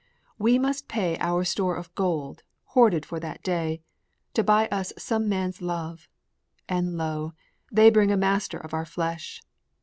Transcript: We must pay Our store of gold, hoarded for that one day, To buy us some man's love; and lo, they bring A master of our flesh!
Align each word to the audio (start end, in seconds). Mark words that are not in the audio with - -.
We 0.39 0.57
must 0.57 0.87
pay 0.87 1.15
Our 1.19 1.43
store 1.43 1.75
of 1.75 1.93
gold, 1.93 2.41
hoarded 2.73 3.05
for 3.05 3.19
that 3.19 3.37
one 3.37 3.43
day, 3.43 3.81
To 4.33 4.43
buy 4.43 4.67
us 4.69 4.91
some 4.97 5.29
man's 5.29 5.61
love; 5.61 6.09
and 6.67 6.97
lo, 6.97 7.33
they 7.71 7.91
bring 7.91 8.09
A 8.11 8.17
master 8.17 8.57
of 8.57 8.73
our 8.73 8.85
flesh! 8.87 9.43